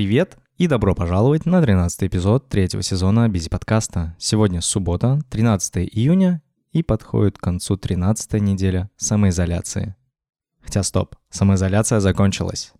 [0.00, 4.16] Привет и добро пожаловать на 13 эпизод третьего сезона Бизи подкаста.
[4.18, 6.40] Сегодня суббота, 13 июня,
[6.72, 9.96] и подходит к концу 13 неделя самоизоляции.
[10.62, 12.72] Хотя стоп, самоизоляция закончилась.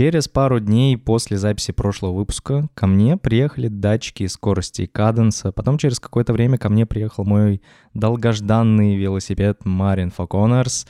[0.00, 5.52] Через пару дней после записи прошлого выпуска ко мне приехали датчики скорости и каденса.
[5.52, 7.60] Потом через какое-то время ко мне приехал мой
[7.92, 10.88] долгожданный велосипед Marin Falconers.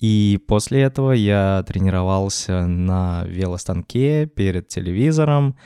[0.00, 5.56] И после этого я тренировался на велостанке перед телевизором.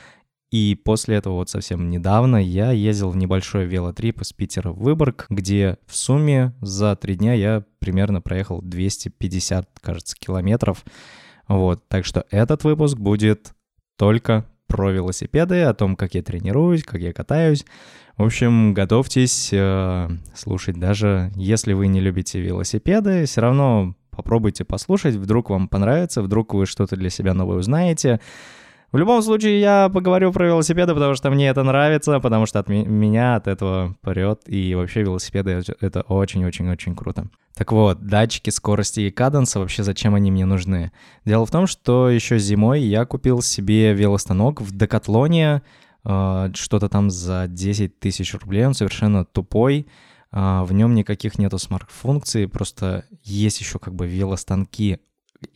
[0.49, 5.25] И после этого вот совсем недавно я ездил в небольшой велотрип из Питера в Выборг,
[5.29, 10.85] где в сумме за три дня я примерно проехал 250, кажется, километров.
[11.47, 13.53] Вот, так что этот выпуск будет
[13.97, 17.65] только про велосипеды, о том, как я тренируюсь, как я катаюсь.
[18.17, 25.15] В общем, готовьтесь э, слушать, даже если вы не любите велосипеды, все равно попробуйте послушать,
[25.15, 28.19] вдруг вам понравится, вдруг вы что-то для себя новое узнаете.
[28.93, 32.69] В любом случае, я поговорю про велосипеды, потому что мне это нравится, потому что от
[32.69, 37.27] меня от этого прет, и вообще велосипеды— это очень-очень-очень круто.
[37.53, 40.93] Так вот, датчики скорости и каденса, вообще зачем они мне нужны?
[41.25, 45.63] Дело в том, что еще зимой я купил себе велостанок в Декатлоне,
[46.05, 49.87] э, что-то там за 10 тысяч рублей, он совершенно тупой,
[50.31, 55.01] э, в нем никаких нету смарт-функций, просто есть еще как бы велостанки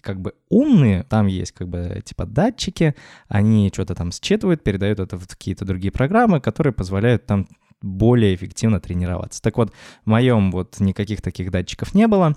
[0.01, 2.95] как бы умные, там есть как бы типа датчики,
[3.27, 7.47] они что-то там считывают, передают это в какие-то другие программы, которые позволяют там
[7.81, 9.41] более эффективно тренироваться.
[9.41, 9.73] Так вот,
[10.05, 12.35] в моем вот никаких таких датчиков не было,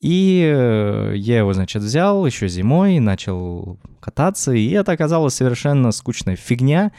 [0.00, 6.36] и э, я его, значит, взял еще зимой, начал кататься, и это оказалось совершенно скучная
[6.36, 6.92] фигня,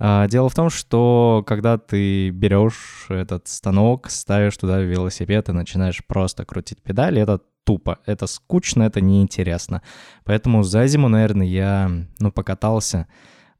[0.00, 6.46] Дело в том, что когда ты берешь этот станок, ставишь туда велосипед и начинаешь просто
[6.46, 9.82] крутить педали, это тупо, это скучно, это неинтересно.
[10.24, 13.08] Поэтому за зиму, наверное, я, ну, покатался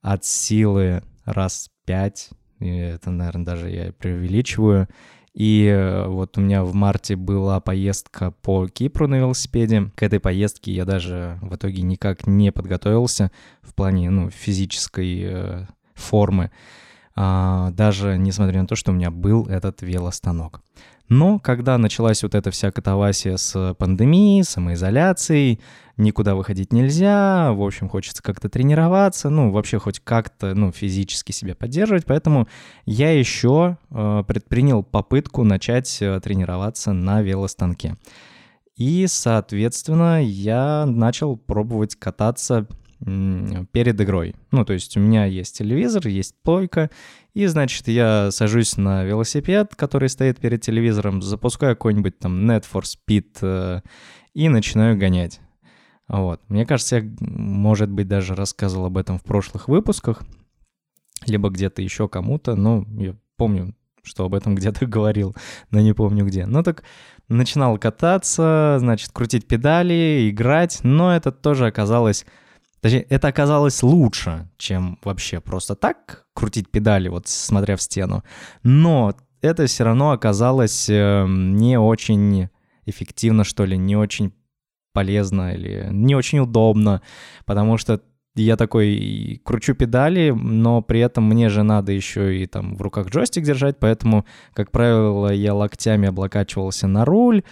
[0.01, 4.89] от силы раз пять, и это, наверное, даже я преувеличиваю.
[5.33, 9.93] И э, вот у меня в марте была поездка по Кипру на велосипеде.
[9.95, 13.31] К этой поездке я даже в итоге никак не подготовился
[13.63, 15.67] в плане ну, физической э,
[16.01, 16.51] формы,
[17.15, 20.63] а, даже несмотря на то, что у меня был этот велостанок.
[21.11, 25.61] Но когда началась вот эта вся катавасия с пандемией, самоизоляцией,
[25.97, 31.57] никуда выходить нельзя, в общем, хочется как-то тренироваться, ну, вообще хоть как-то, ну, физически себя
[31.57, 32.47] поддерживать, поэтому
[32.87, 37.97] я еще э, предпринял попытку начать э, тренироваться на велостанке.
[38.77, 42.69] И, соответственно, я начал пробовать кататься
[43.01, 44.35] перед игрой.
[44.51, 46.91] Ну, то есть у меня есть телевизор, есть плойка,
[47.33, 52.83] и, значит, я сажусь на велосипед, который стоит перед телевизором, запускаю какой-нибудь там Net for
[52.83, 53.81] Speed э,
[54.35, 55.41] и начинаю гонять.
[56.09, 56.41] Вот.
[56.49, 60.23] Мне кажется, я, может быть, даже рассказывал об этом в прошлых выпусках,
[61.27, 65.35] либо где-то еще кому-то, но я помню, что об этом где-то говорил,
[65.71, 66.47] но не помню где.
[66.47, 66.83] Ну так
[67.29, 72.27] начинал кататься, значит, крутить педали, играть, но это тоже оказалось
[72.81, 78.25] Точнее, это оказалось лучше, чем вообще просто так крутить педали, вот смотря в стену.
[78.63, 82.49] Но это все равно оказалось э, не очень
[82.87, 84.33] эффективно, что ли, не очень
[84.93, 87.03] полезно или не очень удобно,
[87.45, 88.01] потому что
[88.35, 93.09] я такой кручу педали, но при этом мне же надо еще и там в руках
[93.09, 97.43] джойстик держать, поэтому, как правило, я локтями облокачивался на руль,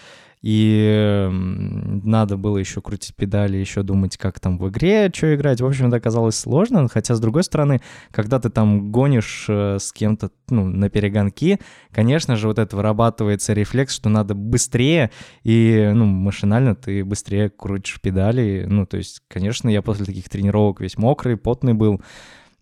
[0.43, 5.61] и надо было еще крутить педали, еще думать, как там в игре, что играть.
[5.61, 9.93] В общем, это оказалось сложно, хотя, с другой стороны, когда ты там гонишь э, с
[9.93, 11.59] кем-то ну, на перегонки,
[11.93, 15.11] конечно же, вот это вырабатывается рефлекс, что надо быстрее,
[15.43, 18.65] и, ну, машинально ты быстрее крутишь педали.
[18.69, 22.01] Ну, то есть, конечно, я после таких тренировок весь мокрый, потный был,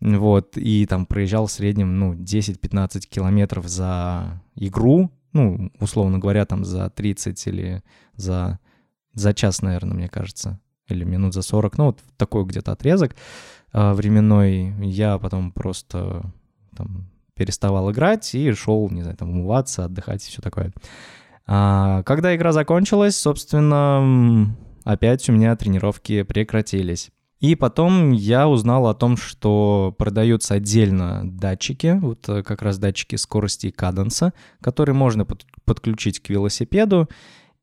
[0.00, 6.64] вот, и там проезжал в среднем, ну, 10-15 километров за игру, ну, условно говоря, там
[6.64, 7.82] за 30 или
[8.16, 8.58] за,
[9.14, 13.16] за час, наверное, мне кажется, или минут за 40, ну, вот такой где-то отрезок
[13.72, 16.32] э, временной, я потом просто
[16.76, 20.72] там переставал играть и шел, не знаю, там умываться, отдыхать и все такое.
[21.46, 27.10] А, когда игра закончилась, собственно, опять у меня тренировки прекратились.
[27.40, 33.16] И потом я узнал о том, что продаются отдельно датчики, вот э, как раз датчики
[33.16, 37.08] скорости и каденса, которые можно под, подключить к велосипеду.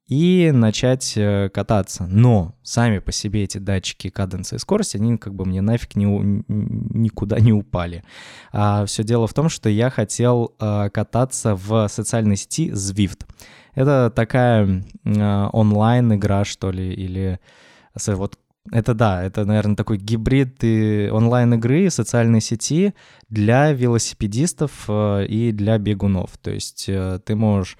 [0.07, 2.05] и начать э, кататься.
[2.07, 6.05] Но сами по себе эти датчики каденса и скорости, они как бы мне нафиг не,
[6.05, 8.03] никуда не упали.
[8.51, 13.25] А все дело в том, что я хотел э, кататься в социальной сети Zwift.
[13.73, 17.39] Это такая онлайн-игра, что ли, или
[18.05, 18.37] вот
[18.71, 22.93] это да, это, наверное, такой гибрид онлайн-игры, социальной сети
[23.29, 26.37] для велосипедистов и для бегунов.
[26.37, 27.77] То есть ты можешь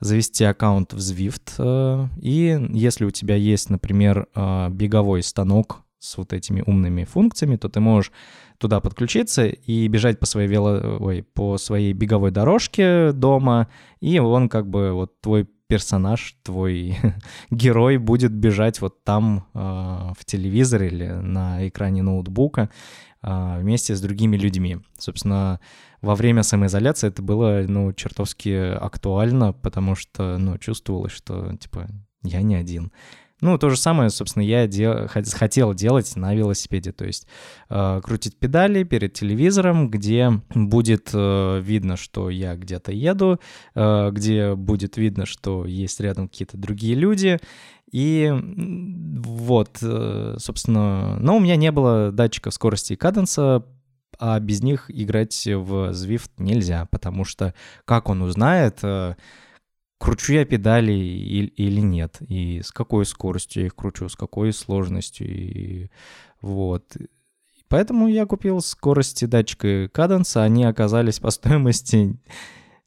[0.00, 6.18] завести аккаунт в Zwift, э, и если у тебя есть, например, э, беговой станок с
[6.18, 8.12] вот этими умными функциями, то ты можешь
[8.58, 10.98] туда подключиться и бежать по своей вело...
[11.00, 13.68] Ой, по своей беговой дорожке дома,
[14.00, 16.96] и он как бы вот твой персонаж, твой
[17.50, 22.70] герой будет бежать вот там э, в телевизоре или на экране ноутбука
[23.22, 24.78] э, вместе с другими людьми.
[24.98, 25.60] Собственно,
[26.02, 31.88] во время самоизоляции это было, ну, чертовски актуально, потому что, ну, чувствовалось, что, типа,
[32.22, 32.92] я не один.
[33.42, 35.08] Ну, то же самое, собственно, я дел...
[35.08, 37.26] хотел делать на велосипеде, то есть
[37.68, 43.38] э, крутить педали перед телевизором, где будет э, видно, что я где-то еду,
[43.74, 47.38] э, где будет видно, что есть рядом какие-то другие люди,
[47.92, 53.64] и вот, э, собственно, но у меня не было датчиков скорости и каденса,
[54.18, 57.54] а без них играть в Zwift нельзя, потому что
[57.84, 59.14] как он узнает, э,
[59.98, 65.28] кручу я педали или нет, и с какой скоростью я их кручу, с какой сложностью,
[65.28, 65.90] и
[66.40, 66.96] вот.
[67.68, 72.16] Поэтому я купил скорости датчика каденса, они оказались по стоимости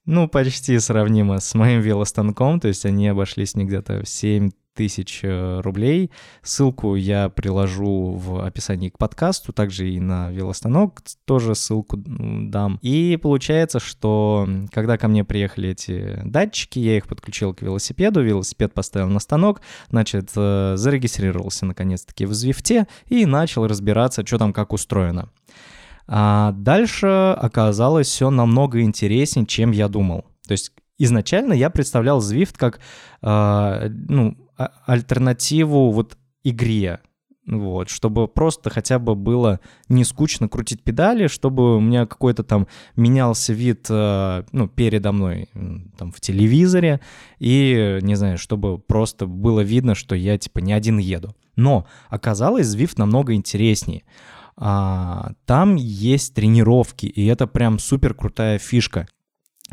[0.06, 4.50] ну, почти сравнимо с моим велостанком, то есть они обошлись мне где-то в 7
[4.80, 6.10] тысяч э, рублей.
[6.42, 12.80] Ссылку я приложу в описании к подкасту, также и на велостанок тоже ссылку дам.
[12.82, 18.74] И получается, что когда ко мне приехали эти датчики, я их подключил к велосипеду, велосипед
[18.74, 19.60] поставил на станок,
[19.90, 25.30] значит, э, зарегистрировался наконец-таки в Звифте и начал разбираться, что там как устроено.
[26.08, 30.24] А дальше оказалось все намного интереснее, чем я думал.
[30.48, 32.80] То есть изначально я представлял Zwift как
[33.22, 34.38] э, ну,
[34.86, 37.00] альтернативу вот игре,
[37.46, 42.68] вот, чтобы просто хотя бы было не скучно крутить педали, чтобы у меня какой-то там
[42.96, 45.50] менялся вид, э, ну, передо мной,
[45.98, 47.02] там, в телевизоре,
[47.40, 51.36] и, не знаю, чтобы просто было видно, что я, типа, не один еду.
[51.56, 54.04] Но оказалось, Zwift намного интереснее.
[54.56, 59.08] А, там есть тренировки, и это прям супер крутая фишка.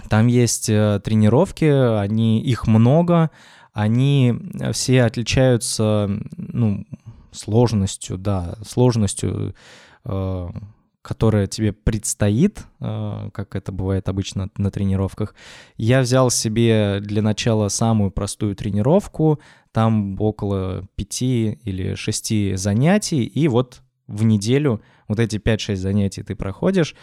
[0.08, 3.30] Там есть э, тренировки, они, их много,
[3.76, 4.34] они
[4.72, 6.08] все отличаются,
[6.38, 6.86] ну,
[7.30, 9.54] сложностью, да, сложностью,
[10.06, 10.48] э,
[11.02, 15.34] которая тебе предстоит, э, как это бывает обычно на тренировках.
[15.76, 19.40] Я взял себе для начала самую простую тренировку,
[19.72, 26.34] там около пяти или шести занятий, и вот в неделю вот эти 5-6 занятий ты
[26.34, 26.94] проходишь,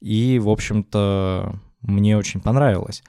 [0.00, 3.02] и, в общем-то, мне очень понравилось.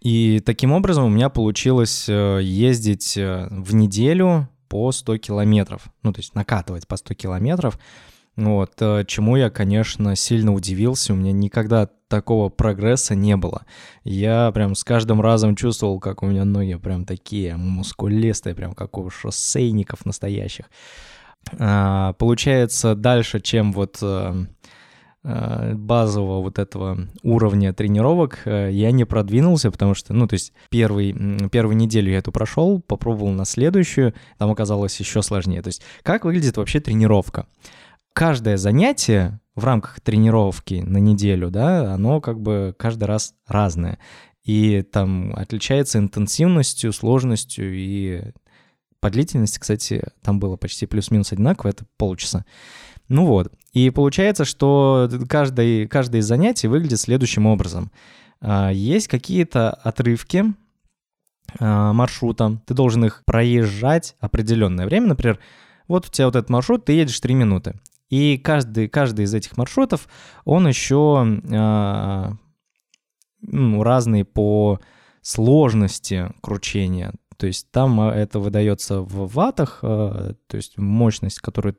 [0.00, 6.12] И таким образом у меня получилось э, ездить э, в неделю по 100 километров, ну,
[6.12, 7.78] то есть накатывать по 100 километров,
[8.36, 13.66] вот, э, чему я, конечно, сильно удивился, у меня никогда такого прогресса не было.
[14.04, 18.96] Я прям с каждым разом чувствовал, как у меня ноги прям такие мускулистые, прям как
[18.96, 20.66] у шоссейников настоящих.
[21.58, 23.98] А, получается, дальше, чем вот
[25.74, 31.12] базового вот этого уровня тренировок э, я не продвинулся, потому что, ну, то есть первый,
[31.50, 35.60] первую неделю я эту прошел, попробовал на следующую, там оказалось еще сложнее.
[35.60, 37.46] То есть как выглядит вообще тренировка?
[38.14, 43.98] Каждое занятие в рамках тренировки на неделю, да, оно как бы каждый раз разное.
[44.44, 48.32] И там отличается интенсивностью, сложностью и
[49.00, 52.44] по длительности, кстати, там было почти плюс-минус одинаково, это полчаса.
[53.08, 53.52] Ну вот.
[53.72, 57.90] И получается, что каждое, каждое из занятий выглядит следующим образом.
[58.40, 60.44] А, есть какие-то отрывки
[61.58, 65.08] а, маршрута, ты должен их проезжать определенное время.
[65.08, 65.38] Например,
[65.86, 67.80] вот у тебя вот этот маршрут, ты едешь 3 минуты.
[68.10, 70.08] И каждый, каждый из этих маршрутов,
[70.44, 72.32] он еще а,
[73.40, 74.80] ну, разный по
[75.22, 77.12] сложности кручения.
[77.38, 81.76] То есть там а, это выдается в ватах, а, то есть мощность, которую,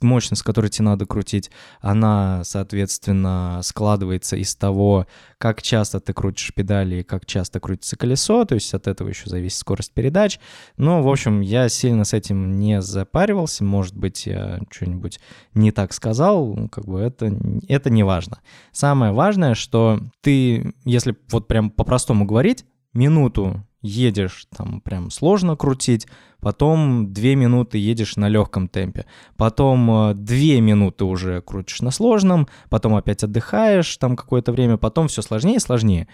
[0.00, 5.06] мощность, которую тебе надо крутить, она, соответственно, складывается из того,
[5.38, 9.30] как часто ты крутишь педали и как часто крутится колесо, то есть от этого еще
[9.30, 10.40] зависит скорость передач.
[10.76, 15.20] Но, в общем, я сильно с этим не запаривался, может быть, я что-нибудь
[15.54, 17.32] не так сказал, ну, как бы это,
[17.68, 18.40] это не важно.
[18.72, 26.06] Самое важное, что ты, если вот прям по-простому говорить, минуту едешь, там прям сложно крутить,
[26.40, 29.06] потом 2 минуты едешь на легком темпе,
[29.36, 35.08] потом 2 э, минуты уже крутишь на сложном, потом опять отдыхаешь там какое-то время, потом
[35.08, 36.08] все сложнее и сложнее.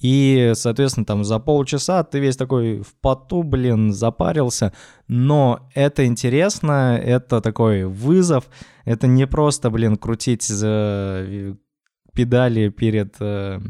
[0.00, 4.72] И, соответственно, там за полчаса ты весь такой в поту, блин, запарился.
[5.08, 8.48] Но это интересно, это такой вызов.
[8.86, 11.54] Это не просто, блин, крутить за
[12.14, 13.60] педали перед э,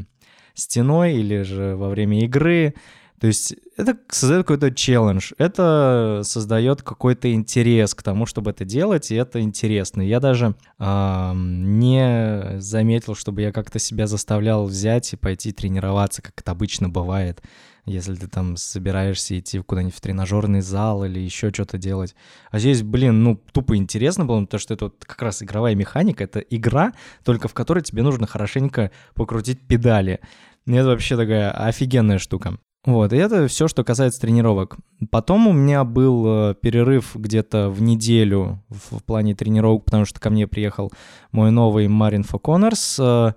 [0.53, 2.75] стеной или же во время игры.
[3.21, 9.11] То есть это создает какой-то челлендж, это создает какой-то интерес к тому, чтобы это делать,
[9.11, 10.01] и это интересно.
[10.01, 16.33] Я даже э, не заметил, чтобы я как-то себя заставлял взять и пойти тренироваться, как
[16.41, 17.43] это обычно бывает,
[17.85, 22.15] если ты там собираешься идти куда-нибудь в тренажерный зал или еще что-то делать.
[22.49, 26.23] А здесь, блин, ну, тупо интересно было, потому что это вот как раз игровая механика,
[26.23, 30.21] это игра, только в которой тебе нужно хорошенько покрутить педали.
[30.65, 32.57] Это вообще такая офигенная штука.
[32.83, 34.77] Вот, и это все, что касается тренировок.
[35.11, 40.31] Потом у меня был э, перерыв где-то в неделю в, плане тренировок, потому что ко
[40.31, 40.91] мне приехал
[41.31, 43.33] мой новый Марин Фоконерс, э,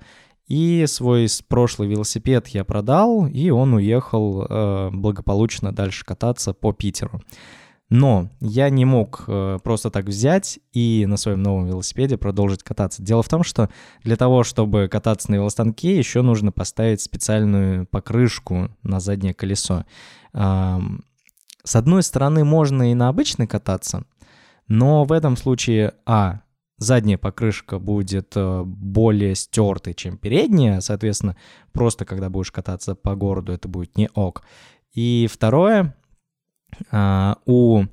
[0.48, 7.20] и свой прошлый велосипед я продал, и он уехал э, благополучно дальше кататься по Питеру.
[7.90, 13.02] Но я не мог э, просто так взять и на своем новом велосипеде продолжить кататься.
[13.02, 13.68] Дело в том, что
[14.02, 19.84] для того, чтобы кататься на велостанке, еще нужно поставить специальную покрышку на заднее колесо.
[20.32, 24.04] С одной стороны, можно и на обычной кататься,
[24.68, 26.40] но в этом случае, а,
[26.78, 31.36] задняя покрышка будет э, более стертой, чем передняя, соответственно,
[31.72, 34.42] просто когда будешь кататься по городу, это будет не ок.
[34.92, 35.96] И второе,
[36.92, 37.84] у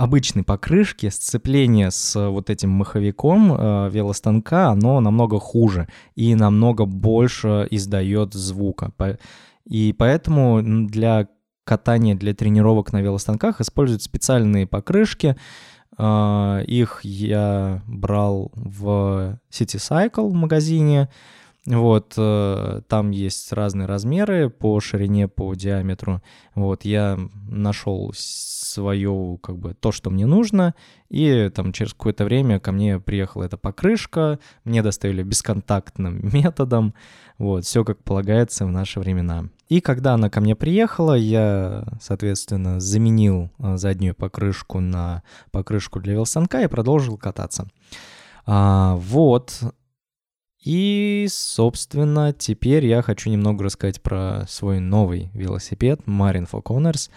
[0.00, 7.66] обычной покрышки сцепление с вот этим маховиком э, велостанка, оно намного хуже и намного больше
[7.70, 8.92] издает звука.
[9.66, 11.28] И поэтому для
[11.64, 15.36] катания, для тренировок на велостанках используют специальные покрышки.
[15.98, 21.10] Э, их я брал в City Cycle в магазине.
[21.66, 26.22] Вот, э, там есть разные размеры по ширине, по диаметру.
[26.54, 30.74] Вот, я нашел свое, как бы, то, что мне нужно,
[31.10, 36.94] и там через какое-то время ко мне приехала эта покрышка, мне доставили бесконтактным методом,
[37.36, 39.44] вот, все как полагается в наши времена.
[39.68, 46.14] И когда она ко мне приехала, я, соответственно, заменил э, заднюю покрышку на покрышку для
[46.14, 47.68] велосанка и продолжил кататься.
[48.46, 49.60] А, вот,
[50.62, 57.10] и, собственно, теперь я хочу немного рассказать про свой новый велосипед Marin Falconers,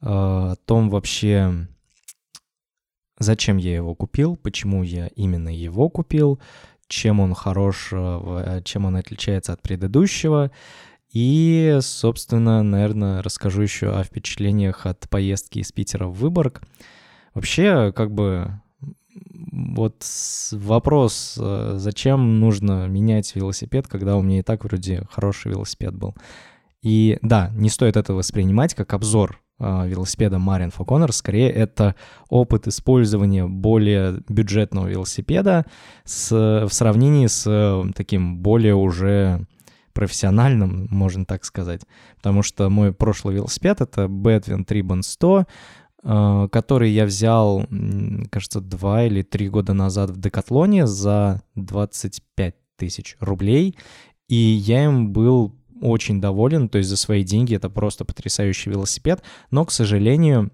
[0.00, 1.66] о том вообще,
[3.18, 6.40] зачем я его купил, почему я именно его купил,
[6.86, 10.50] чем он хорош, э, чем он отличается от предыдущего.
[11.12, 16.62] И, собственно, наверное, расскажу еще о впечатлениях от поездки из Питера в Выборг.
[17.34, 18.60] Вообще, как бы
[19.52, 20.04] вот
[20.52, 26.14] вопрос, э, зачем нужно менять велосипед, когда у меня и так вроде хороший велосипед был.
[26.82, 31.94] И да, не стоит это воспринимать как обзор э, велосипеда Marian Falconer, скорее это
[32.28, 35.66] опыт использования более бюджетного велосипеда
[36.04, 39.46] с, в сравнении с э, таким более уже
[39.92, 41.80] профессиональным, можно так сказать.
[42.16, 45.46] Потому что мой прошлый велосипед— это Bedwin Tribon 100, Э,
[46.02, 47.66] который я взял,
[48.30, 53.76] кажется, два или три года назад в Декатлоне за 25 тысяч рублей,
[54.28, 59.22] и я им был очень доволен, то есть за свои деньги это просто потрясающий велосипед,
[59.50, 60.50] но, к сожалению,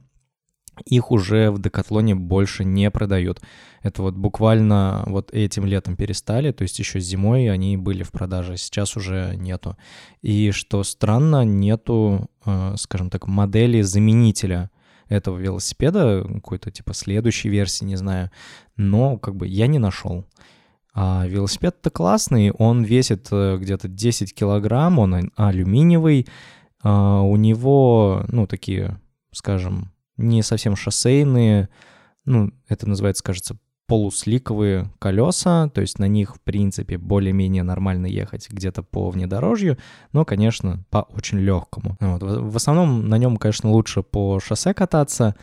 [0.85, 3.41] их уже в Декатлоне больше не продают.
[3.83, 8.57] Это вот буквально вот этим летом перестали, то есть еще зимой они были в продаже,
[8.57, 9.77] сейчас уже нету.
[10.23, 14.71] И что странно, нету, э, скажем так, модели заменителя
[15.09, 18.31] этого велосипеда, какой-то типа следующей версии, не знаю,
[18.77, 20.25] но как бы я не нашел.
[20.95, 26.29] А велосипед-то классный, он весит э, где-то 10 килограмм, он алюминиевый,
[26.83, 29.01] а у него, ну, такие,
[29.33, 31.69] скажем, не совсем шоссейные,
[32.25, 38.49] ну, это называется, кажется, полусликовые колеса, то есть на них, в принципе, более-менее нормально ехать
[38.51, 39.79] где-то по внедорожью,
[40.13, 41.97] но, конечно, по очень легкому.
[42.01, 42.23] Вот.
[42.23, 45.35] В основном на нем, конечно, лучше по шоссе кататься,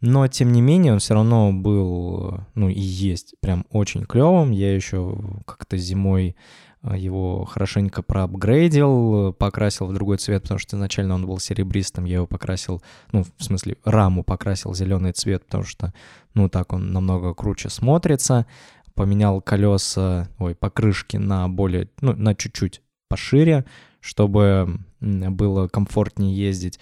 [0.00, 4.50] но, тем не менее, он все равно был, ну, и есть прям очень клевым.
[4.50, 5.14] Я еще
[5.46, 6.36] как-то зимой
[6.82, 12.26] его хорошенько проапгрейдил, покрасил в другой цвет, потому что изначально он был серебристым, я его
[12.26, 12.82] покрасил,
[13.12, 15.92] ну, в смысле, раму покрасил зеленый цвет, потому что,
[16.34, 18.46] ну, так он намного круче смотрится.
[18.94, 23.64] Поменял колеса, ой, покрышки на более, ну, на чуть-чуть пошире,
[24.00, 26.80] чтобы было комфортнее ездить.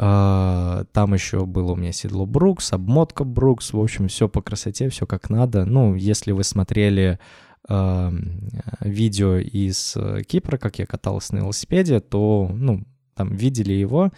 [0.00, 4.88] А, там еще было у меня седло Брукс, обмотка Брукс, в общем, все по красоте,
[4.90, 5.64] все как надо.
[5.64, 7.18] Ну, если вы смотрели
[7.68, 8.10] э,
[8.80, 9.96] видео из
[10.26, 12.84] Кипра, как я катался на велосипеде, то, ну,
[13.14, 14.12] там видели его,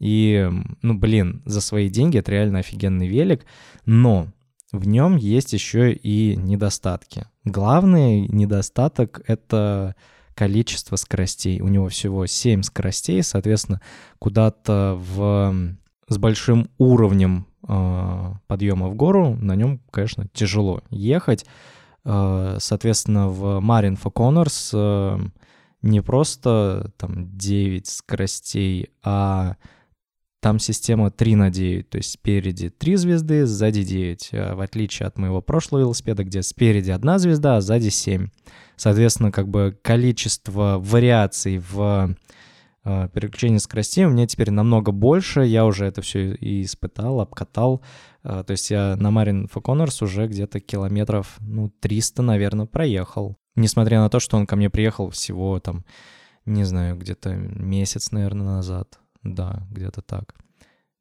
[0.00, 0.48] и,
[0.82, 3.44] ну, блин, за свои деньги это реально офигенный велик,
[3.84, 4.28] но
[4.72, 7.26] в нем есть еще и недостатки.
[7.44, 9.94] Главный недостаток— это
[10.34, 11.60] количество скоростей.
[11.60, 13.80] У него всего 7 скоростей, соответственно,
[14.18, 15.76] куда-то в...
[16.08, 21.44] с большим уровнем э, подъема в гору на нем, конечно, тяжело ехать.
[22.04, 25.18] Э, соответственно, в for Corners э,
[25.82, 29.56] не просто там 9 скоростей, а
[30.40, 35.06] там система 3 на 9, то есть спереди 3 звезды, сзади 9, а в отличие
[35.06, 38.28] от моего прошлого велосипеда, где спереди одна звезда, а сзади 7.
[38.76, 42.14] Соответственно, как бы количество вариаций в
[42.84, 47.82] э, переключении скоростей у меня теперь намного больше, я уже это все и испытал, обкатал,
[47.82, 53.36] э, то есть я на Marin Falconers уже где-то километров, ну, 300, наверное, проехал.
[53.56, 55.84] Несмотря на то, что он ко мне приехал всего там,
[56.44, 58.98] не знаю, где-то месяц, наверное, назад.
[59.22, 60.34] Да, где-то так.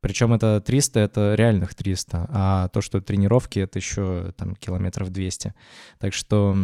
[0.02, 5.54] Причем это 300, это реальных 300, а то, что тренировки, это еще там километров 200.
[6.00, 6.56] Так что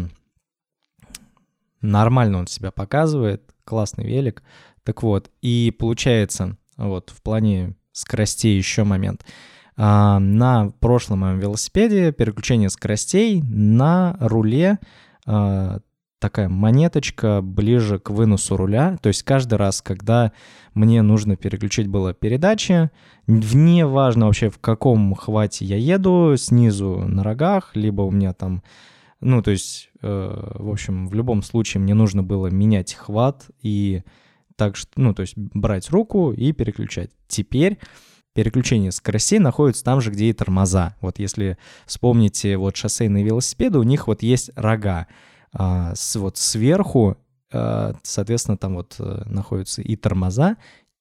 [1.82, 4.42] нормально он себя показывает, классный велик.
[4.84, 9.26] Так вот, и получается, вот в плане скоростей еще момент.
[9.78, 14.80] А, на прошлом моем велосипеде переключение скоростей на руле
[15.26, 15.80] а,
[16.20, 18.98] такая монеточка ближе к выносу руля.
[19.02, 20.32] То есть каждый раз, когда
[20.74, 22.90] мне нужно переключить было передачи,
[23.28, 28.64] вне важно вообще в каком хвате я еду, снизу на рогах, либо у меня там,
[29.20, 34.04] ну то есть, э, в общем, в любом случае мне нужно было менять хват и
[34.56, 37.12] так что, ну то есть брать руку и переключать.
[37.28, 37.78] Теперь
[38.36, 40.96] переключение скоростей находится там же, где и тормоза.
[41.00, 45.08] Вот если вспомните вот шоссейные велосипеды, у них вот есть рога.
[45.54, 47.18] А, с, вот сверху,
[47.52, 50.58] а, соответственно, там вот э, находятся и тормоза,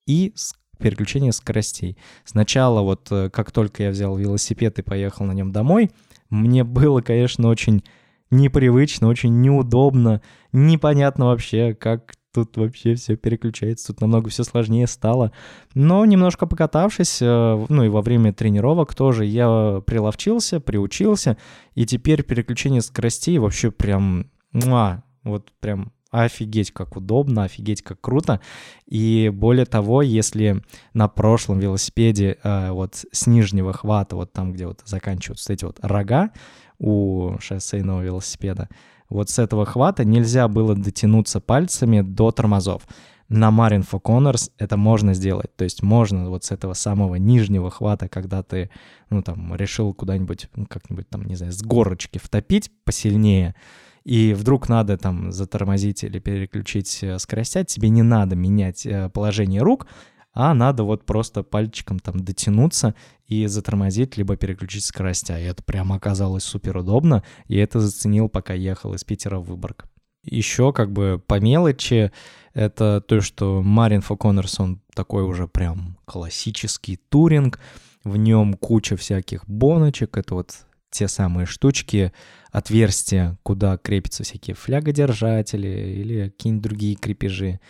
[0.06, 0.32] и
[0.78, 1.98] переключение скоростей.
[2.24, 5.90] Сначала вот э, как только я взял велосипед и поехал на нем домой,
[6.30, 7.82] мне было, конечно, очень
[8.30, 15.32] непривычно, очень неудобно, непонятно вообще, как тут вообще все переключается, тут намного все сложнее стало.
[15.74, 21.36] Но немножко покатавшись, э, ну и во время тренировок тоже я приловчился, приучился,
[21.74, 25.92] и теперь переключение скоростей вообще прям Муа, вот прям
[26.22, 28.40] офигеть как удобно, офигеть как круто.
[28.86, 34.66] И более того, если на прошлом велосипеде э, вот с нижнего хвата, вот там, где
[34.66, 36.30] вот заканчиваются эти вот рога
[36.78, 38.68] у шоссейного велосипеда,
[39.08, 42.86] вот с этого хвата нельзя было дотянуться пальцами до тормозов.
[43.28, 45.54] На Marin for Corners это можно сделать.
[45.56, 48.70] То есть можно вот с этого самого нижнего хвата, когда ты,
[49.10, 53.54] ну, там, решил куда-нибудь, ну, как-нибудь там, не знаю, с горочки втопить посильнее,
[54.04, 59.62] и вдруг надо там затормозить или переключить э, скоростя, тебе не надо менять э, положение
[59.62, 59.86] рук,
[60.34, 62.94] а надо вот просто пальчиком там дотянуться
[63.26, 65.38] и затормозить, либо переключить скоростя.
[65.38, 69.86] И это прям оказалось супер удобно, и это заценил, пока ехал из Питера в Выборг.
[70.22, 72.10] Еще как бы по мелочи,
[72.52, 77.60] это то, что Марин Фоконерс, он такой уже прям классический туринг,
[78.04, 82.12] в нем куча всяких боночек, это вот те самые штучки,
[82.50, 87.60] отверстия, куда крепятся всякие флягодержатели или какие-нибудь другие крепежи.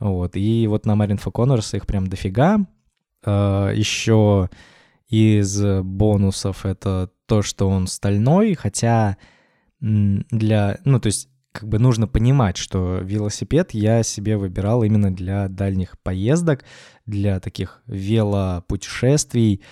[0.00, 0.36] Вот.
[0.36, 2.66] И вот на Marine for Corners их прям дофига.
[3.24, 4.50] А, Еще
[5.08, 9.16] из бонусов это то, что он стальной, хотя
[9.80, 10.78] для...
[10.84, 15.98] Ну, то есть как бы нужно понимать, что велосипед я себе выбирал именно для дальних
[16.00, 16.64] поездок,
[17.06, 19.62] для таких велопутешествий,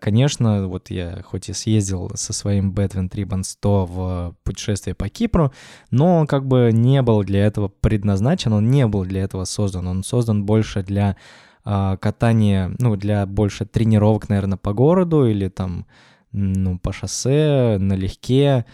[0.00, 5.52] конечно, вот я хоть и съездил со своим Бэтвин Трибан 100 в путешествие по Кипру,
[5.90, 9.86] но он как бы не был для этого предназначен, он не был для этого создан.
[9.86, 11.16] Он создан больше для
[11.64, 15.86] а, катания, ну, для больше тренировок, наверное, по городу или там,
[16.32, 18.66] ну, по шоссе, налегке.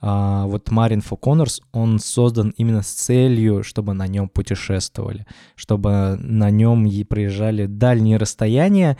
[0.00, 6.50] А вот for Corners, он создан именно с целью, чтобы на нем путешествовали, чтобы на
[6.50, 8.96] нем проезжали дальние расстояния,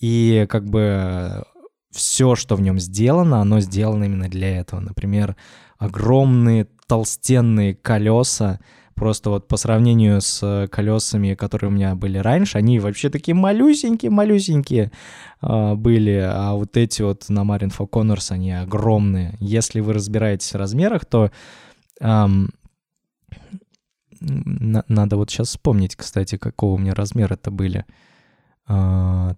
[0.00, 1.44] и как бы
[1.90, 4.80] все, что в нем сделано, оно сделано именно для этого.
[4.80, 5.36] Например,
[5.78, 8.60] огромные толстенные колеса,
[8.94, 14.90] просто вот по сравнению с колесами, которые у меня были раньше, они вообще такие малюсенькие-малюсенькие
[15.42, 19.36] э, были, а вот эти вот на Marin for Corners, они огромные.
[19.40, 21.30] Если вы разбираетесь в размерах, то
[22.00, 22.50] эм,
[24.20, 27.84] надо вот сейчас вспомнить, кстати, какого у меня размера это были.
[28.66, 29.36] 32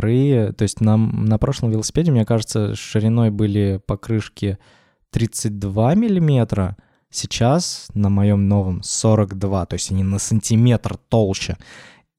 [0.00, 4.58] а, то есть на, на прошлом велосипеде, мне кажется, шириной были покрышки
[5.10, 6.76] 32 миллиметра,
[7.10, 11.56] сейчас на моем новом 42, то есть они на сантиметр толще.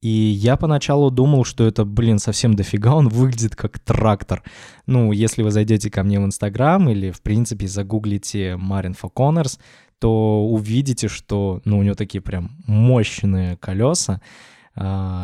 [0.00, 4.44] И я поначалу думал, что это, блин, совсем дофига, он выглядит как трактор.
[4.86, 9.58] Ну, если вы зайдете ко мне в Инстаграм или, в принципе, загуглите Марин Фоконерс,
[9.98, 14.20] то увидите, что, ну, у него такие прям мощные колеса,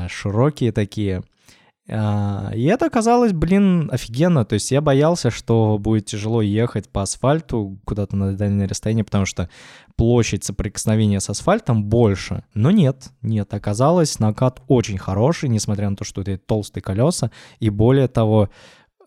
[0.09, 1.23] широкие такие.
[1.87, 4.45] А, и это оказалось, блин, офигенно.
[4.45, 9.27] То есть я боялся, что будет тяжело ехать по асфальту куда-то на дальнее расстояние, потому
[9.27, 9.51] что
[9.97, 12.45] площадь соприкосновения с асфальтом больше.
[12.55, 17.31] Но нет, нет, оказалось, накат очень хороший, несмотря на то, что это толстые колеса.
[17.61, 18.49] И более того,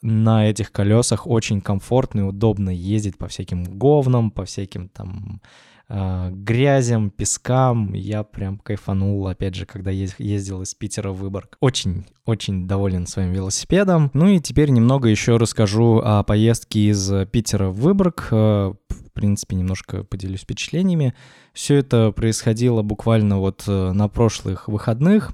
[0.04, 5.42] на этих колесах очень комфортно и удобно ездить по всяким говнам, по всяким там
[5.90, 7.94] э, грязям, пескам.
[7.94, 11.58] Я прям кайфанул, опять же, когда ездил из Питера в Выборг.
[11.60, 14.12] Очень-очень доволен своим велосипедом.
[14.14, 18.28] Ну и теперь немного еще расскажу о поездке из Питера в Выборг.
[18.32, 21.14] Э, в принципе, немножко поделюсь впечатлениями.
[21.54, 25.32] Все это происходило буквально вот э, на прошлых выходных.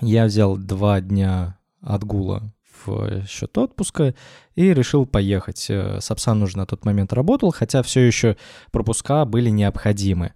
[0.00, 2.52] Я взял два дня отгула
[2.84, 4.14] в счет отпуска
[4.54, 5.66] и решил поехать.
[5.68, 8.36] Э, Сапсан уже на тот момент работал, хотя все еще
[8.70, 10.32] пропуска были необходимы.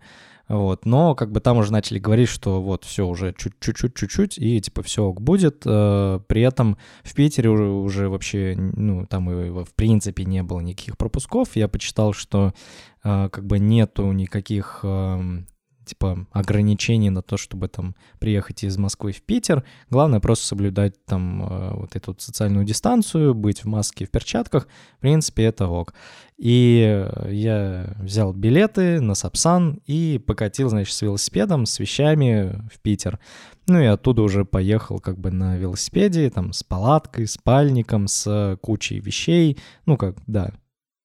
[0.51, 4.61] Вот, но как бы там уже начали говорить, что вот все уже чуть-чуть, чуть-чуть, и
[4.61, 5.63] типа все будет.
[5.65, 10.99] Э, при этом в Питере уже, уже вообще, ну, там в принципе не было никаких
[10.99, 11.55] пропусков.
[11.55, 12.53] Я почитал, что
[13.05, 15.47] э, как бы нету никаких эм,
[15.91, 19.65] типа ограничений на то, чтобы там приехать из Москвы в Питер.
[19.91, 24.69] Главное просто соблюдать там э, вот эту социальную дистанцию, быть в маске, в перчатках.
[24.99, 25.95] В принципе, это ок.
[26.39, 33.19] И я взял билеты на Сапсан и покатил, значит, с велосипедом, с вещами в Питер.
[33.67, 39.01] Ну и оттуда уже поехал как бы на велосипеде, там, с палаткой, спальником, с кучей
[39.01, 39.59] вещей.
[39.87, 40.53] Ну как, да,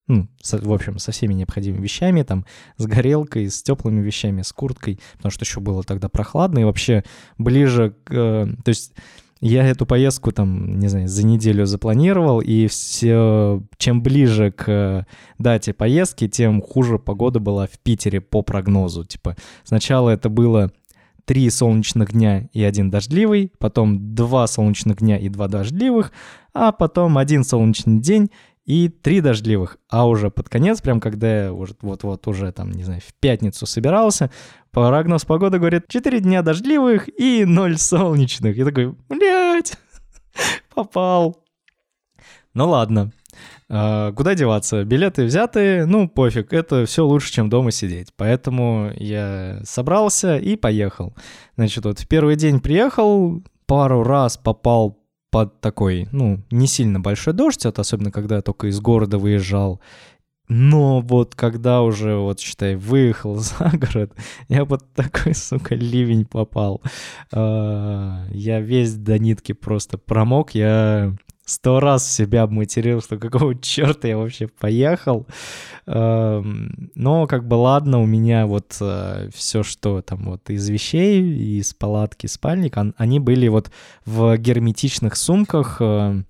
[0.08, 2.44] ну, со, в общем, со всеми необходимыми вещами, там,
[2.76, 7.04] с горелкой, с теплыми вещами, с курткой, потому что еще было тогда прохладно, и вообще
[7.38, 8.12] ближе к...
[8.12, 8.92] Э, то есть
[9.40, 15.06] я эту поездку там, не знаю, за неделю запланировал, и все, чем ближе к
[15.38, 19.04] дате поездки, тем хуже погода была в Питере по прогнозу.
[19.04, 20.72] Типа сначала это было
[21.26, 26.12] три солнечных дня и один дождливый, потом два солнечных дня и два дождливых,
[26.54, 28.30] а потом один солнечный день
[28.66, 29.78] и три дождливых.
[29.88, 34.30] А уже под конец, прям когда я вот-вот уже там, не знаю, в пятницу собирался,
[34.72, 38.56] прогноз погоды говорит, четыре дня дождливых и ноль солнечных.
[38.56, 39.78] Я такой, блядь,
[40.74, 41.44] попал.
[42.54, 43.12] Ну ладно,
[43.68, 44.84] а, куда деваться?
[44.84, 48.08] Билеты взяты, ну пофиг, это все лучше, чем дома сидеть.
[48.16, 51.14] Поэтому я собрался и поехал.
[51.56, 57.34] Значит, вот в первый день приехал, пару раз попал под такой, ну, не сильно большой
[57.34, 59.80] дождь, это особенно когда я только из города выезжал.
[60.48, 64.12] Но вот когда уже, вот считай, выехал за город,
[64.48, 66.82] я под такой, сука, ливень попал.
[67.32, 74.08] А, я весь до нитки просто промок, я сто раз себя обматерил, что какого черта
[74.08, 75.26] я вообще поехал.
[75.86, 81.22] Но как бы ладно, у меня вот э, все, что там вот из вещей,
[81.58, 83.70] из палатки, спальник, они были вот
[84.04, 86.22] в герметичных сумках, э,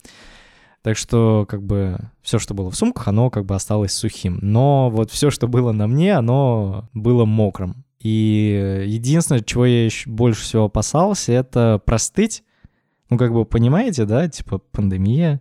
[0.82, 4.38] так что, как бы, все, что было в сумках, оно как бы осталось сухим.
[4.42, 7.84] Но вот все, что было на мне, оно было мокрым.
[7.98, 12.44] И единственное, чего я еще больше всего опасался, это простыть.
[13.10, 15.40] Ну, как бы, понимаете, да, типа пандемия,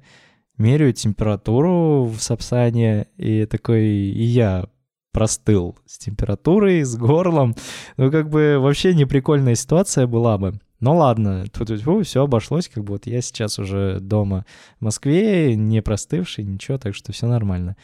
[0.57, 4.67] меряю температуру в Сапсане, и такой, и я
[5.11, 7.55] простыл с температурой, с горлом.
[7.97, 10.59] Ну, как бы вообще неприкольная ситуация была бы.
[10.81, 11.71] Ну ладно, тут
[12.05, 14.45] все обошлось, как бы вот я сейчас уже дома
[14.79, 17.77] в Москве, не простывший, ничего, так что все нормально.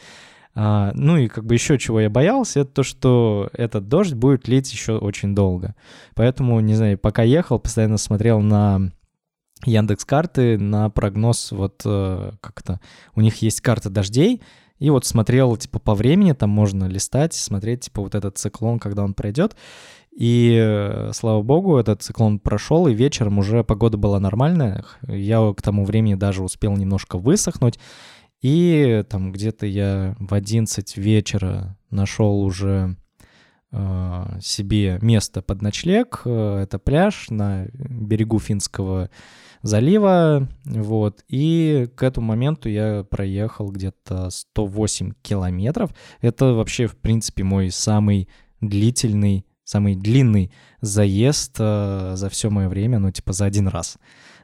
[0.54, 4.46] А, ну и как бы еще чего я боялся, это то, что этот дождь будет
[4.46, 5.74] лить еще очень долго.
[6.14, 8.92] Поэтому, не знаю, пока ехал, постоянно смотрел на
[9.64, 12.80] Яндекс карты на прогноз вот э, как-то
[13.14, 14.42] у них есть карта дождей
[14.78, 19.04] и вот смотрел типа по времени там можно листать смотреть типа вот этот циклон когда
[19.04, 19.56] он пройдет.
[20.10, 24.84] И э, слава богу этот циклон прошел и вечером уже погода была нормальная.
[25.06, 27.78] Я к тому времени даже успел немножко высохнуть.
[28.42, 32.96] И там где-то я в 11 вечера нашел уже
[33.70, 36.26] э, себе место под ночлег.
[36.26, 39.08] Это пляж на берегу финского
[39.62, 45.90] залива, вот, и к этому моменту я проехал где-то 108 километров.
[46.20, 48.28] Это вообще, в принципе, мой самый
[48.60, 53.96] длительный самый длинный заезд э, за все мое время, ну, типа за один раз.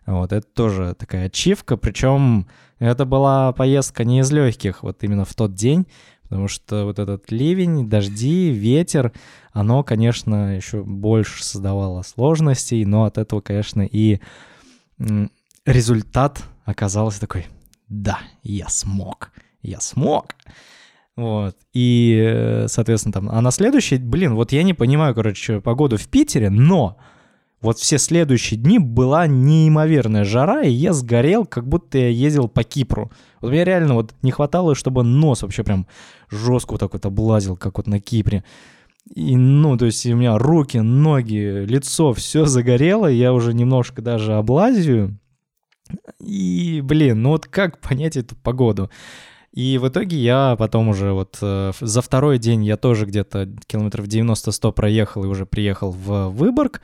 [0.07, 5.35] Вот, это тоже такая ачивка, причем это была поездка не из легких, вот именно в
[5.35, 5.87] тот день,
[6.23, 9.13] потому что вот этот ливень, дожди, ветер,
[9.53, 14.21] оно, конечно, еще больше создавало сложностей, но от этого, конечно, и
[15.65, 17.47] результат оказался такой,
[17.89, 19.33] да, я смог,
[19.63, 20.35] я смог.
[21.17, 21.57] Вот.
[21.73, 23.29] И, соответственно, там...
[23.31, 26.97] А на следующий, блин, вот я не понимаю, короче, погоду в Питере, но
[27.61, 32.63] вот все следующие дни была неимоверная жара, и я сгорел, как будто я ездил по
[32.63, 33.11] Кипру.
[33.41, 35.89] Вот мне реально вот не хватало, чтобы нос вообще прям
[36.31, 38.45] жестко вот так вот облазил, как вот на Кипре.
[39.15, 44.35] И, ну, то есть у меня руки, ноги, лицо, все загорело, я уже немножко даже
[44.35, 45.19] облазию.
[46.21, 48.91] И, блин, ну вот как понять эту погоду?
[49.53, 54.07] И в итоге я потом уже вот э, за второй день я тоже где-то километров
[54.07, 56.83] 90-100 проехал и уже приехал в Выборг.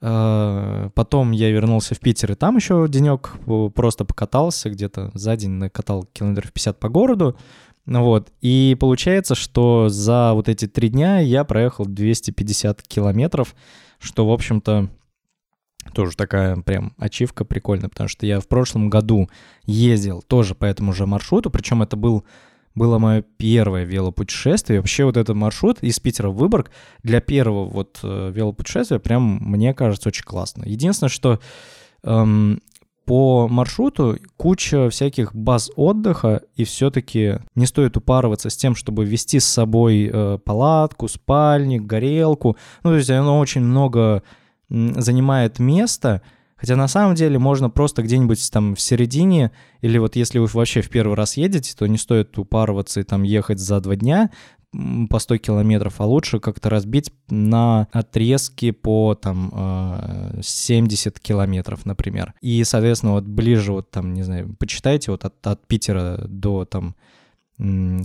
[0.00, 3.32] Э, потом я вернулся в Питер, и там еще денек
[3.74, 7.36] просто покатался, где-то за день накатал километров 50 по городу.
[7.86, 13.54] Вот, и получается, что за вот эти три дня я проехал 250 километров,
[14.00, 14.90] что, в общем-то,
[15.94, 19.30] тоже такая прям ачивка прикольная, потому что я в прошлом году
[19.64, 22.24] ездил тоже по этому же маршруту, причем это был
[22.74, 24.80] было мое первое велопутешествие.
[24.80, 26.70] Вообще вот этот маршрут из Питера в Выборг
[27.02, 30.62] для первого вот э, велопутешествия прям, мне кажется, очень классно.
[30.66, 31.40] Единственное, что
[32.02, 32.60] эм,
[33.06, 39.38] по маршруту куча всяких баз отдыха, и все-таки не стоит упарываться с тем, чтобы вести
[39.40, 42.56] с собой э, палатку, спальник, горелку.
[42.82, 44.22] Ну, то есть оно очень много
[44.68, 46.22] занимает места,
[46.56, 50.80] Хотя на самом деле можно просто где-нибудь там в середине, или вот если вы вообще
[50.80, 54.30] в первый раз едете, то не стоит упарываться и там ехать за два дня
[55.08, 62.34] по 100 километров, а лучше как-то разбить на отрезки по там 70 э, километров, например.
[62.40, 66.94] И, соответственно, вот ближе вот там, не знаю, почитайте вот от, от Питера до там,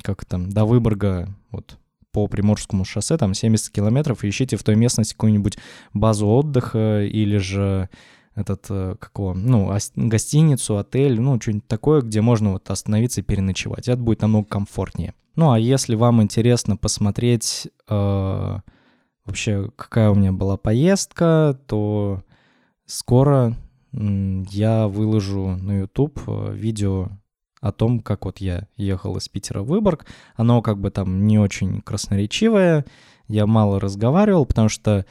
[0.03, 1.77] как там, до Выборга, вот
[2.11, 5.57] по Приморскому шоссе, там 70 километров, и ищите в той местности какую-нибудь
[5.93, 7.89] базу отдыха или же
[8.35, 13.87] этот, э, какого, ну, гостиницу, отель, ну, что-нибудь такое, где можно вот остановиться и переночевать.
[13.87, 15.13] Это будет намного комфортнее.
[15.35, 18.59] Ну, а если вам интересно посмотреть э,
[19.25, 22.23] вообще, какая у меня была поездка, то
[22.85, 23.55] скоро
[23.93, 27.09] я выложу на YouTube э, видео
[27.61, 30.05] о том, как вот я ехал из Питера в Выборг.
[30.35, 32.85] Оно как бы там не очень красноречивое,
[33.27, 35.05] я мало разговаривал, потому что,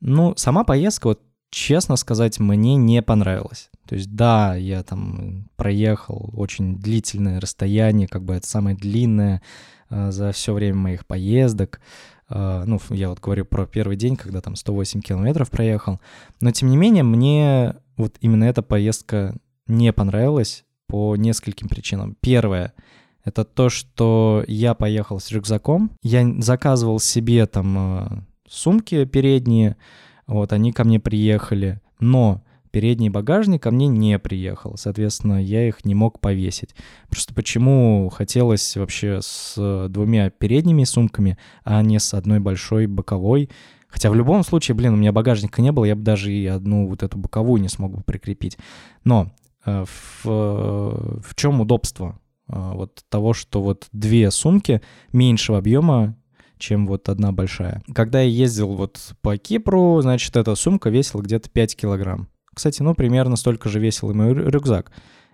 [0.00, 3.70] ну, сама поездка, вот честно сказать, мне не понравилось.
[3.86, 9.42] То есть, да, я там проехал очень длительное расстояние, как бы это самое длинное
[9.90, 11.80] э, за все время моих поездок.
[12.30, 16.00] Э, ну, я вот говорю про первый день, когда там 108 километров проехал.
[16.40, 22.16] Но, тем не менее, мне вот именно эта поездка не понравилась по нескольким причинам.
[22.20, 22.72] Первое—
[23.24, 25.90] это то, что я поехал с рюкзаком.
[26.02, 28.08] Я заказывал себе там э,
[28.48, 29.76] сумки передние,
[30.26, 32.42] вот, они ко мне приехали, но
[32.74, 36.74] передний багажник ко мне не приехал, соответственно, я их не мог повесить.
[37.08, 43.48] Просто почему хотелось вообще с двумя передними сумками, а не с одной большой боковой,
[43.86, 46.88] Хотя в любом случае, блин, у меня багажника не было, я бы даже и одну
[46.88, 48.58] вот эту боковую не смог бы прикрепить.
[49.04, 49.30] Но
[49.64, 49.84] э,
[50.24, 54.82] в, в чем удобство э, вот того, что вот две сумки
[55.12, 56.16] меньшего объема
[56.58, 57.82] чем вот одна большая.
[57.94, 62.28] Когда я ездил вот по Кипру, значит, эта сумка весила где-то 5 килограмм.
[62.54, 64.90] Кстати, ну, примерно столько же весил и мой рюкзак.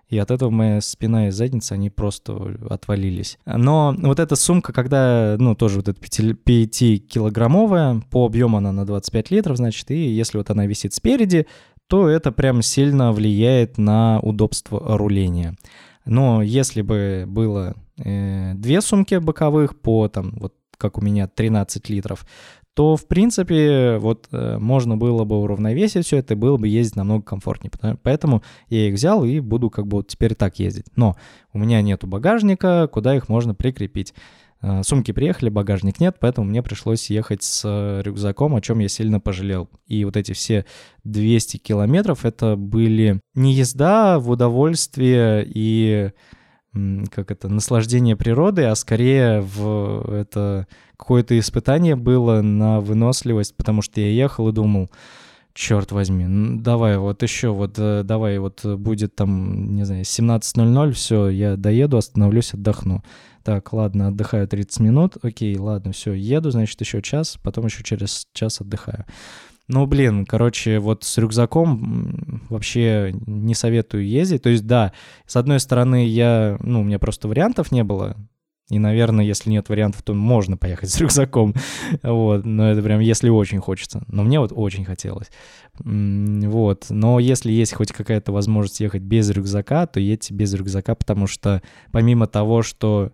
[0.09, 3.39] И от этого моя спина и задница, они просто отвалились.
[3.45, 9.31] Но вот эта сумка, когда, ну, тоже вот эта 5-килограммовая, по объему она на 25
[9.31, 11.47] литров, значит, и если вот она висит спереди,
[11.87, 15.55] то это прям сильно влияет на удобство руления.
[16.05, 21.89] Но если бы было э, две сумки боковых по там вот как у меня 13
[21.89, 22.25] литров,
[22.73, 27.23] то, в принципе, вот э, можно было бы уравновесить все это, было бы ездить намного
[27.23, 27.71] комфортнее.
[28.01, 30.85] Поэтому я их взял и буду как бы вот теперь так ездить.
[30.95, 31.17] Но
[31.51, 34.13] у меня нету багажника, куда их можно прикрепить.
[34.61, 39.19] Э, сумки приехали, багажник нет, поэтому мне пришлось ехать с рюкзаком, о чем я сильно
[39.19, 39.69] пожалел.
[39.87, 40.65] И вот эти все
[41.03, 46.11] 200 километров, это были не езда в удовольствие и
[46.73, 53.99] как это, наслаждение природой, а скорее в это какое-то испытание было на выносливость, потому что
[53.99, 54.89] я ехал и думал,
[55.53, 56.25] черт возьми,
[56.61, 61.97] давай вот еще, вот э, давай вот будет там, не знаю, 17.00, все, я доеду,
[61.97, 63.03] остановлюсь, отдохну.
[63.43, 65.17] Так, ладно, отдыхаю 30 минут.
[65.23, 69.05] Окей, ладно, все, еду, значит, еще час, потом еще через час отдыхаю.
[69.73, 74.41] Ну, блин, короче, вот с рюкзаком вообще не советую ездить.
[74.43, 74.91] То есть, да,
[75.25, 78.17] с одной стороны, я, ну, у меня просто вариантов не было.
[78.69, 81.55] И, наверное, если нет вариантов, то можно поехать с рюкзаком.
[82.03, 84.03] Вот, но это прям если очень хочется.
[84.07, 85.27] Но мне вот очень хотелось.
[85.79, 91.27] Вот, но если есть хоть какая-то возможность ехать без рюкзака, то едьте без рюкзака, потому
[91.27, 93.13] что помимо того, что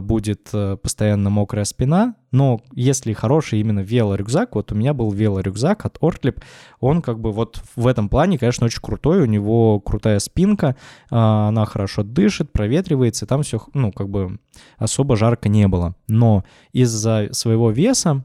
[0.00, 5.84] будет э, постоянно мокрая спина, но если хороший именно велорюкзак, вот у меня был велорюкзак
[5.86, 6.40] от Ortlieb,
[6.78, 10.76] он как бы вот в этом плане, конечно, очень крутой, у него крутая спинка,
[11.10, 14.38] а, она хорошо дышит, проветривается, там все, ну, как бы
[14.78, 15.96] особо жарко не было.
[16.06, 18.22] Но из-за своего веса,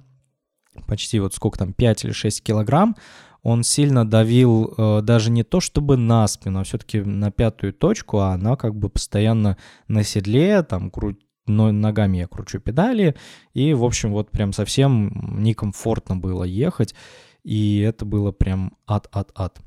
[0.86, 2.96] почти вот сколько там, 5 или 6 килограмм,
[3.42, 8.20] он сильно давил э, даже не то чтобы на спину, а все-таки на пятую точку,
[8.20, 11.16] а она как бы постоянно на седле, там кру
[11.52, 13.16] но ногами я кручу педали,
[13.54, 16.96] и, в общем, вот прям совсем некомфортно было ехать,
[17.44, 19.60] и это было прям ад-ад-ад.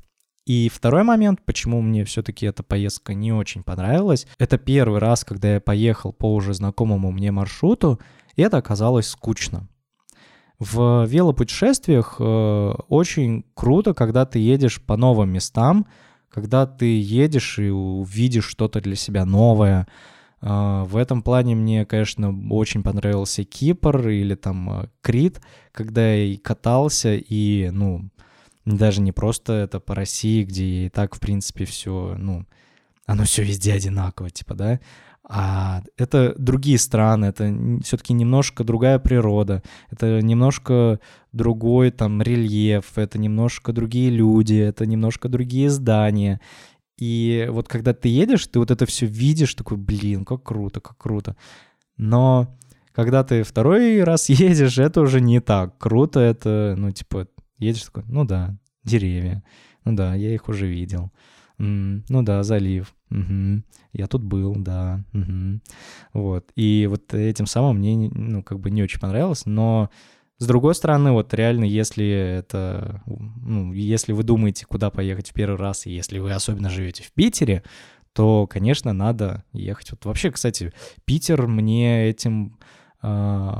[0.45, 5.55] И второй момент, почему мне все-таки эта поездка не очень понравилась, это первый раз, когда
[5.55, 7.99] я поехал по уже знакомому мне маршруту,
[8.35, 9.67] и это оказалось скучно.
[10.59, 15.87] В велопутешествиях э, очень круто, когда ты едешь по новым местам,
[16.29, 19.87] когда ты едешь и увидишь что-то для себя новое,
[20.45, 26.37] в этом плане мне, конечно, очень понравился Кипр или там а, Крит, когда я и
[26.37, 28.09] катался, и, ну,
[28.63, 32.45] даже не просто это по России, где и так, в принципе, все, ну,
[33.07, 34.79] оно все везде одинаково, типа, да,
[35.27, 37.51] а это другие страны, это
[37.83, 40.99] все-таки немножко другая природа, это немножко
[41.31, 46.39] другой там рельеф, это немножко другие люди, это немножко другие здания.
[46.97, 50.97] И вот когда ты едешь, ты вот это все видишь, такой, блин, как круто, как
[50.97, 51.35] круто.
[51.97, 52.57] Но
[52.93, 57.27] когда ты второй раз едешь, это уже не так круто, это, ну, типа,
[57.57, 59.43] едешь такой, ну да, деревья,
[59.83, 61.11] ну да, я их уже видел.
[61.59, 62.93] Mm, ну да, залив.
[63.11, 63.63] Угу.
[63.93, 65.03] Я тут был, да.
[65.13, 65.61] Угу.
[66.13, 66.51] Вот.
[66.55, 69.89] И вот этим самым мне, ну, как бы не очень понравилось, но
[70.37, 72.05] с другой стороны, вот реально, если
[72.39, 77.03] это, ну, если вы думаете, куда поехать в первый раз, и если вы особенно живете
[77.03, 77.63] в Питере,
[78.11, 79.91] то, конечно, надо ехать.
[79.91, 80.73] Вот вообще, кстати,
[81.05, 82.57] Питер мне этим
[83.01, 83.07] э,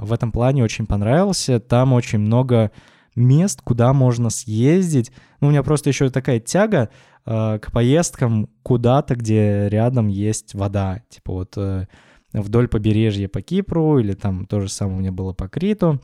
[0.02, 1.62] в этом плане очень понравился.
[1.62, 2.72] Там очень много
[3.16, 5.12] мест, куда можно съездить.
[5.40, 6.90] Ну, у меня просто еще такая тяга
[7.26, 11.02] э, к поездкам куда-то, где рядом есть вода.
[11.10, 11.88] Типа вот э,
[12.34, 16.02] вдоль побережья по Кипру, или там то же самое у меня было по Криту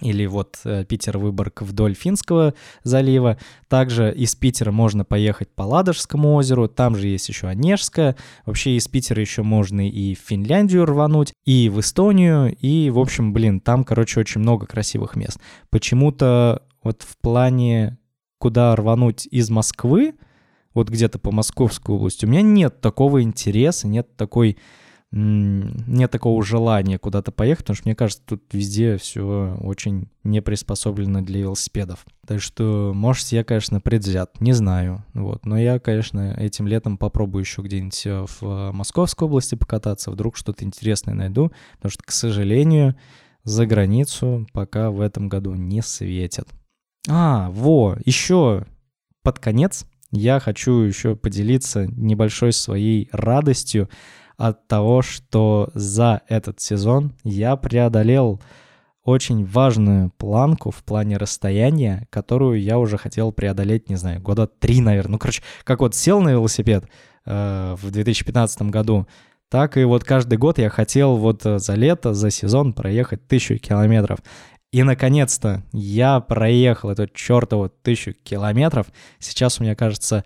[0.00, 3.38] или вот э, Питер-Выборг вдоль Финского залива.
[3.68, 8.16] Также из Питера можно поехать по Ладожскому озеру, там же есть еще Онежское.
[8.44, 13.32] Вообще из Питера еще можно и в Финляндию рвануть, и в Эстонию, и, в общем,
[13.32, 15.38] блин, там, короче, очень много красивых мест.
[15.70, 17.98] Почему-то вот в плане,
[18.38, 20.14] куда рвануть из Москвы,
[20.74, 24.58] вот где-то по Московской области, у меня нет такого интереса, нет такой
[25.16, 31.22] нет такого желания куда-то поехать, потому что мне кажется, тут везде все очень не приспособлено
[31.22, 32.04] для велосипедов.
[32.26, 35.04] Так что, может, я, конечно, предвзят, не знаю.
[35.14, 35.46] Вот.
[35.46, 40.64] Но я, конечно, этим летом попробую еще где-нибудь э, в Московской области покататься, вдруг что-то
[40.64, 42.96] интересное найду, потому что, к сожалению,
[43.42, 46.48] за границу пока в этом году не светят.
[47.08, 48.66] А, во, еще
[49.22, 53.88] под конец я хочу еще поделиться небольшой своей радостью
[54.36, 58.40] от того, что за этот сезон я преодолел
[59.04, 64.80] очень важную планку в плане расстояния, которую я уже хотел преодолеть, не знаю, года три,
[64.80, 65.12] наверное.
[65.12, 66.88] Ну, короче, как вот сел на велосипед
[67.24, 69.06] э, в 2015 году,
[69.48, 73.58] так и вот каждый год я хотел вот э, за лето, за сезон проехать тысячу
[73.58, 74.18] километров.
[74.72, 78.88] И, наконец-то, я проехал эту чертову тысячу километров.
[79.20, 80.24] Сейчас у меня, кажется,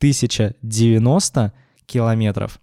[0.00, 1.52] 1090
[1.84, 2.58] километров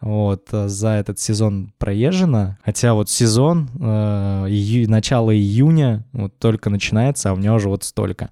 [0.00, 2.58] вот, э, за этот сезон проезжено.
[2.64, 7.84] Хотя вот сезон, э, ию, начало июня вот только начинается, а у меня уже вот
[7.84, 8.30] столько.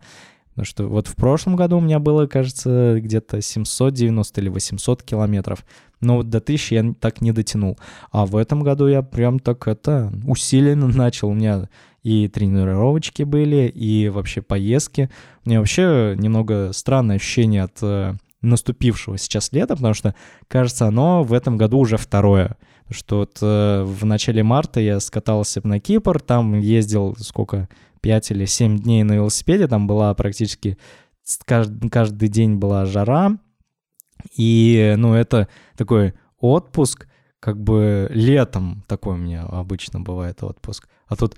[0.50, 5.64] Потому что вот в прошлом году у меня было, кажется, где-то 790 или 800 километров.
[6.00, 7.78] Но вот до 1000 я так не дотянул.
[8.10, 11.28] А в этом году я прям так это усиленно начал.
[11.28, 11.68] У меня
[12.02, 15.10] и тренировочки были, и вообще поездки.
[15.44, 20.14] У меня вообще немного странное ощущение от э, наступившего сейчас лета, потому что,
[20.46, 22.56] кажется, оно в этом году уже второе.
[22.90, 27.68] Что вот э, в начале марта я скатался на Кипр, там ездил сколько,
[28.00, 30.78] 5 или 7 дней на велосипеде, там была практически
[31.44, 33.38] каждый, каждый день была жара,
[34.36, 37.06] и, ну, это такой отпуск,
[37.40, 40.88] как бы летом такой у меня обычно бывает отпуск.
[41.06, 41.36] А тут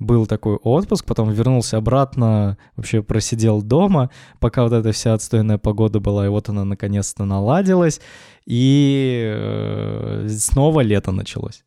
[0.00, 6.00] был такой отпуск, потом вернулся обратно, вообще просидел дома, пока вот эта вся отстойная погода
[6.00, 8.00] была, и вот она наконец-то наладилась,
[8.46, 11.64] и э, снова лето началось.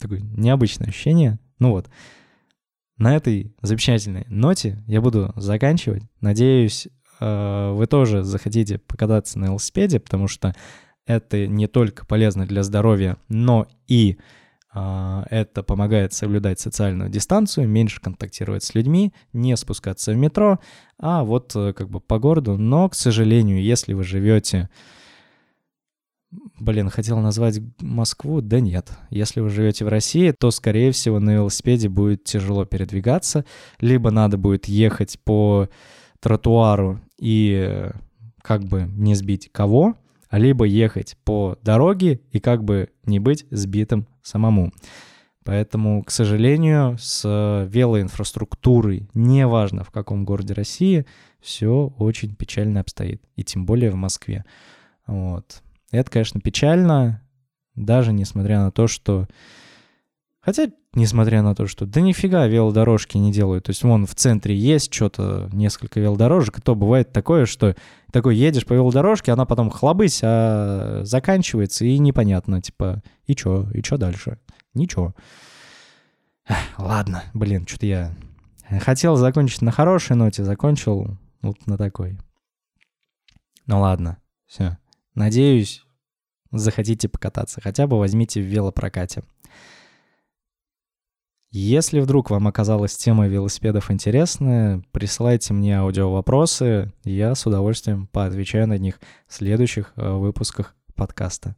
[0.00, 1.38] Такое необычное ощущение.
[1.58, 1.88] Ну вот,
[2.96, 6.02] на этой замечательной ноте я буду заканчивать.
[6.22, 6.88] Надеюсь,
[7.20, 10.54] э, вы тоже захотите покататься на велосипеде, потому что
[11.06, 14.18] это не только полезно для здоровья, но и
[15.30, 20.58] это помогает соблюдать социальную дистанцию, меньше контактировать с людьми, не спускаться в метро,
[20.98, 22.58] а вот э, как бы по городу.
[22.58, 24.68] Но, к сожалению, если вы живете...
[26.58, 28.90] Блин, хотел назвать Москву, да нет.
[29.10, 33.46] Если вы живете в России, то, скорее всего, на велосипеде будет тяжело передвигаться,
[33.80, 35.68] либо надо будет ехать по
[36.20, 37.92] тротуару и э,
[38.42, 39.94] как бы не сбить кого,
[40.30, 44.72] либо ехать по дороге и как бы не быть сбитым самому.
[45.44, 47.24] Поэтому, к сожалению, с
[47.70, 51.06] велоинфраструктурой, неважно в каком городе России,
[51.40, 53.22] все очень печально обстоит.
[53.36, 54.44] И тем более в Москве.
[55.06, 55.62] Вот.
[55.92, 57.22] Это, конечно, печально,
[57.76, 59.28] даже несмотря на то, что
[60.46, 63.64] Хотя, несмотря на то, что да нифига велодорожки не делают.
[63.64, 67.74] То есть вон в центре есть что-то, несколько велодорожек, то бывает такое, что
[68.12, 73.82] такой едешь по велодорожке, она потом хлобысь, а заканчивается, и непонятно, типа, и чё, и
[73.82, 74.38] чё дальше?
[74.72, 75.16] Ничего.
[76.78, 78.14] Ладно, блин, что-то я
[78.80, 82.20] хотел закончить на хорошей ноте, закончил вот на такой.
[83.66, 84.78] Ну ладно, все.
[85.16, 85.82] Надеюсь,
[86.52, 87.60] захотите покататься.
[87.60, 89.24] Хотя бы возьмите в велопрокате.
[91.50, 98.76] Если вдруг вам оказалась тема велосипедов интересная, присылайте мне аудиовопросы, я с удовольствием поотвечаю на
[98.78, 101.56] них в следующих э, выпусках подкаста.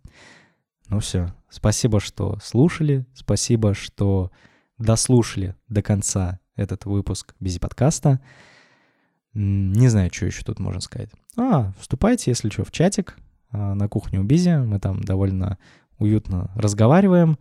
[0.88, 4.30] Ну все, спасибо, что слушали, спасибо, что
[4.78, 8.20] дослушали до конца этот выпуск Бизи подкаста.
[9.34, 11.10] Не знаю, что еще тут можно сказать.
[11.36, 13.16] А, вступайте, если что, в чатик
[13.50, 14.56] а, на кухню Бизи.
[14.58, 15.58] Мы там довольно
[15.98, 17.38] уютно разговариваем.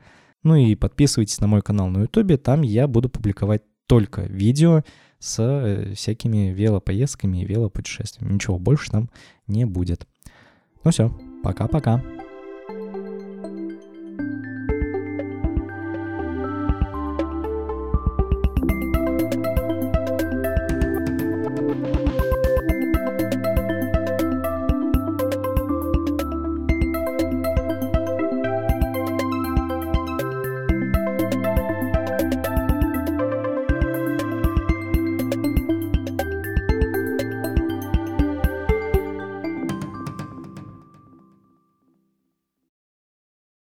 [0.48, 4.84] Ну и подписывайтесь на мой канал на YouTube, там я буду публиковать только видео
[5.20, 8.36] с э, всякими велопоездками и велопутешествиями.
[8.36, 9.10] Ничего больше там
[9.48, 10.08] не будет.
[10.86, 11.12] Ну все,
[11.43, 12.02] пока-пока.